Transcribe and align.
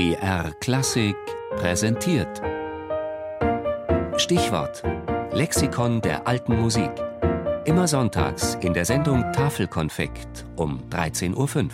BR 0.00 0.54
Klassik 0.60 1.14
präsentiert. 1.56 2.40
Stichwort: 4.16 4.82
Lexikon 5.30 6.00
der 6.00 6.26
alten 6.26 6.58
Musik. 6.58 6.90
Immer 7.66 7.86
sonntags 7.86 8.54
in 8.62 8.72
der 8.72 8.86
Sendung 8.86 9.30
Tafelkonfekt 9.34 10.46
um 10.56 10.88
13.05 10.88 11.64
Uhr. 11.64 11.68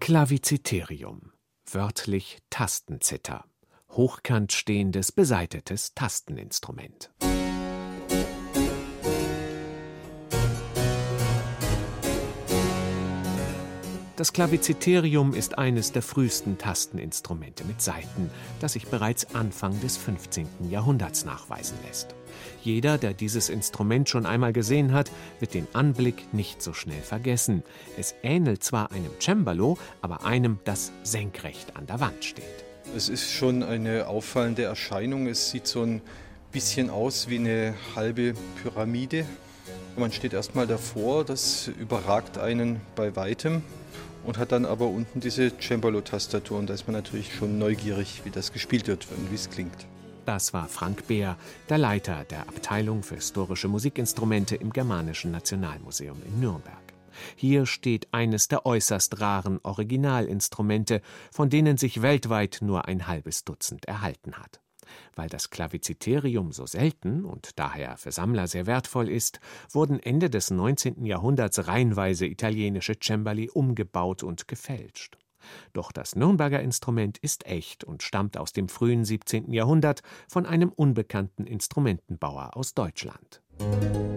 Klaviziterium, 0.00 1.32
wörtlich 1.70 2.40
Tastenzither, 2.50 3.46
hochkant 3.92 4.52
stehendes, 4.52 5.12
besaitetes 5.12 5.94
Tasteninstrument. 5.94 7.10
Das 14.16 14.32
Klaviziterium 14.32 15.34
ist 15.34 15.58
eines 15.58 15.92
der 15.92 16.00
frühesten 16.00 16.56
Tasteninstrumente 16.56 17.66
mit 17.66 17.82
Saiten, 17.82 18.30
das 18.60 18.72
sich 18.72 18.86
bereits 18.86 19.34
Anfang 19.34 19.78
des 19.82 19.98
15. 19.98 20.70
Jahrhunderts 20.70 21.26
nachweisen 21.26 21.76
lässt. 21.86 22.14
Jeder, 22.62 22.96
der 22.96 23.12
dieses 23.12 23.50
Instrument 23.50 24.08
schon 24.08 24.24
einmal 24.24 24.54
gesehen 24.54 24.94
hat, 24.94 25.10
wird 25.38 25.52
den 25.52 25.68
Anblick 25.74 26.32
nicht 26.32 26.62
so 26.62 26.72
schnell 26.72 27.02
vergessen. 27.02 27.62
Es 27.98 28.14
ähnelt 28.22 28.64
zwar 28.64 28.90
einem 28.90 29.10
Cembalo, 29.20 29.76
aber 30.00 30.24
einem, 30.24 30.60
das 30.64 30.92
senkrecht 31.02 31.76
an 31.76 31.86
der 31.86 32.00
Wand 32.00 32.24
steht. 32.24 32.64
Es 32.96 33.10
ist 33.10 33.30
schon 33.30 33.62
eine 33.62 34.08
auffallende 34.08 34.62
Erscheinung. 34.62 35.26
Es 35.26 35.50
sieht 35.50 35.66
so 35.66 35.82
ein 35.82 36.00
bisschen 36.52 36.88
aus 36.88 37.28
wie 37.28 37.36
eine 37.36 37.74
halbe 37.94 38.32
Pyramide. 38.62 39.26
Man 39.98 40.10
steht 40.10 40.32
erstmal 40.32 40.66
davor, 40.66 41.22
das 41.24 41.68
überragt 41.68 42.38
einen 42.38 42.80
bei 42.94 43.14
weitem 43.14 43.62
und 44.26 44.38
hat 44.38 44.52
dann 44.52 44.64
aber 44.64 44.88
unten 44.88 45.20
diese 45.20 45.50
Cembalo-Tastatur 45.50 46.58
und 46.58 46.68
da 46.68 46.74
ist 46.74 46.86
man 46.86 46.94
natürlich 46.94 47.34
schon 47.34 47.58
neugierig, 47.58 48.22
wie 48.24 48.30
das 48.30 48.52
gespielt 48.52 48.88
wird 48.88 49.06
und 49.16 49.30
wie 49.30 49.36
es 49.36 49.50
klingt. 49.50 49.86
Das 50.24 50.52
war 50.52 50.66
Frank 50.66 51.06
Beer, 51.06 51.36
der 51.68 51.78
Leiter 51.78 52.24
der 52.24 52.48
Abteilung 52.48 53.04
für 53.04 53.14
historische 53.14 53.68
Musikinstrumente 53.68 54.56
im 54.56 54.72
Germanischen 54.72 55.30
Nationalmuseum 55.30 56.20
in 56.26 56.40
Nürnberg. 56.40 56.76
Hier 57.36 57.64
steht 57.64 58.08
eines 58.12 58.48
der 58.48 58.66
äußerst 58.66 59.20
raren 59.20 59.60
Originalinstrumente, 59.62 61.00
von 61.30 61.48
denen 61.48 61.76
sich 61.76 62.02
weltweit 62.02 62.58
nur 62.60 62.86
ein 62.86 63.06
halbes 63.06 63.44
Dutzend 63.44 63.86
erhalten 63.86 64.34
hat. 64.34 64.60
Weil 65.14 65.28
das 65.28 65.50
Klaviziterium 65.50 66.52
so 66.52 66.66
selten 66.66 67.24
und 67.24 67.58
daher 67.58 67.96
für 67.96 68.12
Sammler 68.12 68.46
sehr 68.46 68.66
wertvoll 68.66 69.08
ist, 69.08 69.40
wurden 69.70 70.00
Ende 70.00 70.30
des 70.30 70.50
19. 70.50 71.04
Jahrhunderts 71.04 71.66
reihenweise 71.66 72.26
italienische 72.26 72.94
Cembali 73.02 73.50
umgebaut 73.50 74.22
und 74.22 74.48
gefälscht. 74.48 75.18
Doch 75.72 75.92
das 75.92 76.16
Nürnberger 76.16 76.60
Instrument 76.60 77.18
ist 77.18 77.46
echt 77.46 77.84
und 77.84 78.02
stammt 78.02 78.36
aus 78.36 78.52
dem 78.52 78.68
frühen 78.68 79.04
17. 79.04 79.52
Jahrhundert 79.52 80.02
von 80.28 80.46
einem 80.46 80.70
unbekannten 80.70 81.46
Instrumentenbauer 81.46 82.56
aus 82.56 82.74
Deutschland. 82.74 83.42
Musik 83.58 84.15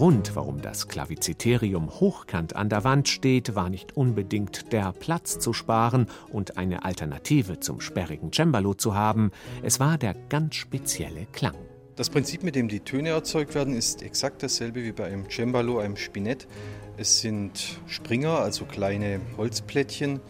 Grund, 0.00 0.34
warum 0.34 0.62
das 0.62 0.88
Klaviziterium 0.88 1.90
hochkant 1.90 2.56
an 2.56 2.70
der 2.70 2.84
Wand 2.84 3.06
steht, 3.06 3.54
war 3.54 3.68
nicht 3.68 3.98
unbedingt 3.98 4.72
der 4.72 4.94
Platz 4.94 5.38
zu 5.38 5.52
sparen 5.52 6.06
und 6.30 6.56
eine 6.56 6.86
Alternative 6.86 7.60
zum 7.60 7.82
sperrigen 7.82 8.32
Cembalo 8.32 8.72
zu 8.72 8.94
haben, 8.94 9.30
es 9.62 9.78
war 9.78 9.98
der 9.98 10.14
ganz 10.30 10.54
spezielle 10.54 11.26
Klang. 11.32 11.54
Das 11.96 12.08
Prinzip, 12.08 12.42
mit 12.42 12.54
dem 12.54 12.68
die 12.68 12.80
Töne 12.80 13.10
erzeugt 13.10 13.54
werden, 13.54 13.74
ist 13.74 14.00
exakt 14.02 14.42
dasselbe 14.42 14.82
wie 14.82 14.92
bei 14.92 15.04
einem 15.04 15.28
Cembalo, 15.28 15.80
einem 15.80 15.96
Spinett. 15.96 16.48
Es 16.96 17.20
sind 17.20 17.78
Springer, 17.86 18.38
also 18.38 18.64
kleine 18.64 19.20
Holzplättchen, 19.36 20.20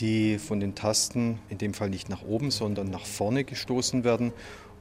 die 0.00 0.38
von 0.38 0.60
den 0.60 0.74
Tasten 0.74 1.38
in 1.48 1.58
dem 1.58 1.74
Fall 1.74 1.90
nicht 1.90 2.08
nach 2.08 2.22
oben, 2.22 2.50
sondern 2.50 2.90
nach 2.90 3.06
vorne 3.06 3.44
gestoßen 3.44 4.04
werden 4.04 4.32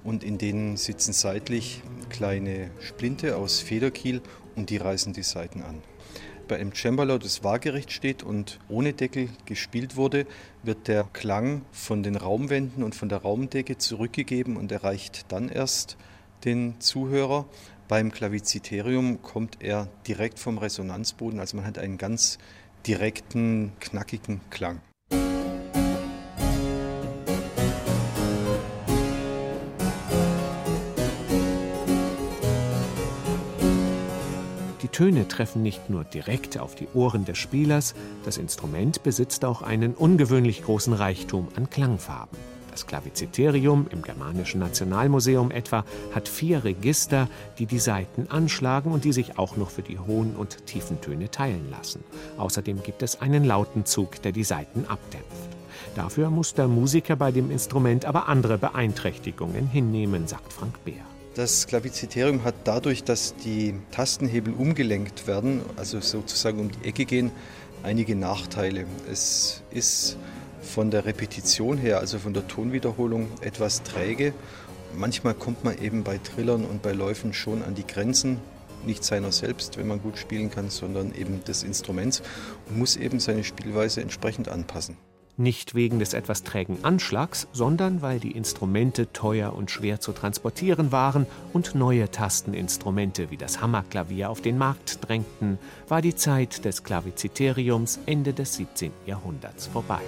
und 0.03 0.23
in 0.23 0.37
denen 0.37 0.77
sitzen 0.77 1.13
seitlich 1.13 1.81
kleine 2.09 2.71
Splinte 2.79 3.37
aus 3.37 3.59
Federkiel 3.59 4.21
und 4.55 4.69
die 4.69 4.77
reißen 4.77 5.13
die 5.13 5.23
Saiten 5.23 5.61
an. 5.61 5.81
Bei 6.47 6.57
einem 6.57 6.73
Cembalo, 6.75 7.17
das 7.17 7.43
waagerecht 7.43 7.91
steht 7.91 8.21
und 8.21 8.59
ohne 8.67 8.93
Deckel 8.93 9.29
gespielt 9.45 9.95
wurde, 9.95 10.25
wird 10.61 10.89
der 10.89 11.05
Klang 11.13 11.61
von 11.71 12.03
den 12.03 12.17
Raumwänden 12.17 12.83
und 12.83 12.95
von 12.95 13.07
der 13.07 13.19
Raumdecke 13.19 13.77
zurückgegeben 13.77 14.57
und 14.57 14.71
erreicht 14.71 15.25
dann 15.29 15.47
erst 15.47 15.95
den 16.43 16.79
Zuhörer. 16.79 17.45
Beim 17.87 18.11
Klaviziterium 18.11 19.21
kommt 19.21 19.57
er 19.61 19.87
direkt 20.05 20.37
vom 20.37 20.57
Resonanzboden, 20.57 21.39
also 21.39 21.55
man 21.55 21.65
hat 21.65 21.77
einen 21.77 21.97
ganz 21.97 22.39
direkten, 22.85 23.71
knackigen 23.79 24.41
Klang. 24.49 24.81
Töne 34.87 35.27
treffen 35.27 35.63
nicht 35.63 35.89
nur 35.89 36.03
direkt 36.03 36.59
auf 36.59 36.75
die 36.75 36.87
Ohren 36.93 37.25
des 37.25 37.37
Spielers, 37.37 37.93
das 38.25 38.37
Instrument 38.37 39.03
besitzt 39.03 39.45
auch 39.45 39.61
einen 39.61 39.93
ungewöhnlich 39.93 40.63
großen 40.63 40.93
Reichtum 40.93 41.47
an 41.55 41.69
Klangfarben. 41.69 42.37
Das 42.73 42.87
Klaviziterium 42.87 43.85
im 43.91 44.01
Germanischen 44.01 44.59
Nationalmuseum 44.59 45.51
etwa 45.51 45.85
hat 46.15 46.27
vier 46.27 46.63
Register, 46.63 47.27
die 47.59 47.67
die 47.67 47.77
Saiten 47.77 48.31
anschlagen 48.31 48.91
und 48.91 49.03
die 49.03 49.13
sich 49.13 49.37
auch 49.37 49.57
noch 49.57 49.69
für 49.69 49.83
die 49.83 49.99
hohen 49.99 50.35
und 50.35 50.65
tiefen 50.65 50.99
Töne 50.99 51.29
teilen 51.29 51.69
lassen. 51.69 52.03
Außerdem 52.39 52.81
gibt 52.81 53.03
es 53.03 53.21
einen 53.21 53.45
Lautenzug, 53.45 54.23
der 54.23 54.31
die 54.31 54.43
Saiten 54.43 54.85
abdämpft. 54.87 55.27
Dafür 55.93 56.31
muss 56.31 56.55
der 56.55 56.67
Musiker 56.67 57.15
bei 57.15 57.31
dem 57.31 57.51
Instrument 57.51 58.05
aber 58.05 58.27
andere 58.27 58.57
Beeinträchtigungen 58.57 59.67
hinnehmen, 59.67 60.27
sagt 60.27 60.51
Frank 60.51 60.83
Beer. 60.83 61.05
Das 61.35 61.65
Klaviziterium 61.65 62.43
hat 62.43 62.53
dadurch, 62.63 63.03
dass 63.03 63.33
die 63.35 63.73
Tastenhebel 63.89 64.53
umgelenkt 64.53 65.25
werden, 65.25 65.61
also 65.77 65.99
sozusagen 65.99 66.59
um 66.59 66.71
die 66.71 66.87
Ecke 66.87 67.05
gehen, 67.05 67.31
einige 67.81 68.15
Nachteile. 68.15 68.85
Es 69.11 69.63
ist 69.71 70.17
von 70.61 70.91
der 70.91 71.05
Repetition 71.05 71.79
her, 71.79 71.97
also 71.97 72.19
von 72.19 72.35
der 72.35 72.47
Tonwiederholung, 72.47 73.29
etwas 73.41 73.81
träge. 73.81 74.31
Manchmal 74.95 75.33
kommt 75.33 75.63
man 75.63 75.81
eben 75.81 76.03
bei 76.03 76.19
Trillern 76.19 76.65
und 76.65 76.83
bei 76.83 76.91
Läufen 76.91 77.33
schon 77.33 77.63
an 77.63 77.73
die 77.73 77.87
Grenzen, 77.87 78.37
nicht 78.85 79.03
seiner 79.03 79.31
selbst, 79.31 79.77
wenn 79.79 79.87
man 79.87 80.03
gut 80.03 80.19
spielen 80.19 80.51
kann, 80.51 80.69
sondern 80.69 81.15
eben 81.15 81.43
des 81.45 81.63
Instruments 81.63 82.21
und 82.69 82.77
muss 82.77 82.95
eben 82.95 83.19
seine 83.19 83.43
Spielweise 83.43 84.01
entsprechend 84.01 84.49
anpassen. 84.49 84.97
Nicht 85.35 85.73
wegen 85.73 85.97
des 85.97 86.13
etwas 86.13 86.43
trägen 86.43 86.83
Anschlags, 86.83 87.47
sondern 87.51 88.03
weil 88.03 88.19
die 88.19 88.31
Instrumente 88.31 89.11
teuer 89.13 89.53
und 89.53 89.71
schwer 89.71 89.99
zu 89.99 90.11
transportieren 90.11 90.91
waren 90.91 91.25
und 91.53 91.73
neue 91.73 92.11
Tasteninstrumente 92.11 93.31
wie 93.31 93.37
das 93.37 93.59
Hammerklavier 93.59 94.29
auf 94.29 94.41
den 94.41 94.59
Markt 94.59 94.99
drängten, 95.07 95.57
war 95.87 96.03
die 96.03 96.15
Zeit 96.15 96.65
des 96.65 96.83
Klaviziteriums 96.83 97.99
Ende 98.05 98.33
des 98.33 98.55
17. 98.55 98.91
Jahrhunderts 99.07 99.65
vorbei. 99.65 100.01